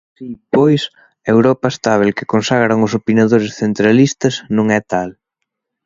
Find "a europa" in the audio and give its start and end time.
1.27-1.67